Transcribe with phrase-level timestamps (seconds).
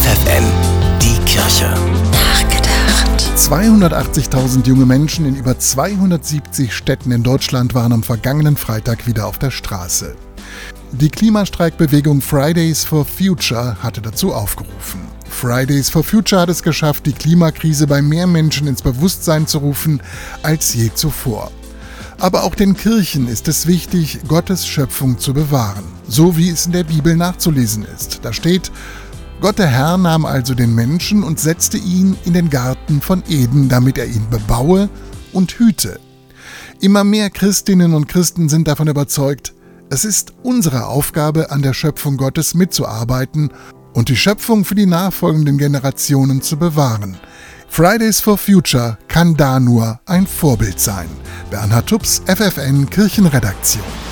[0.00, 0.44] FFN,
[1.02, 1.68] die Kirche.
[2.10, 3.20] Nachgedacht.
[3.36, 9.38] 280.000 junge Menschen in über 270 Städten in Deutschland waren am vergangenen Freitag wieder auf
[9.38, 10.16] der Straße.
[10.92, 15.00] Die Klimastreikbewegung Fridays for Future hatte dazu aufgerufen.
[15.28, 20.00] Fridays for Future hat es geschafft, die Klimakrise bei mehr Menschen ins Bewusstsein zu rufen
[20.42, 21.52] als je zuvor.
[22.20, 26.72] Aber auch den Kirchen ist es wichtig, Gottes Schöpfung zu bewahren, so wie es in
[26.72, 28.20] der Bibel nachzulesen ist.
[28.22, 28.70] Da steht,
[29.40, 33.70] Gott der Herr nahm also den Menschen und setzte ihn in den Garten von Eden,
[33.70, 34.90] damit er ihn bebaue
[35.32, 35.98] und hüte.
[36.80, 39.54] Immer mehr Christinnen und Christen sind davon überzeugt,
[39.88, 43.50] es ist unsere Aufgabe, an der Schöpfung Gottes mitzuarbeiten
[43.94, 47.16] und die Schöpfung für die nachfolgenden Generationen zu bewahren.
[47.66, 51.08] Fridays for Future kann da nur ein Vorbild sein.
[51.50, 54.09] Bernhard Tubbs, FFN Kirchenredaktion.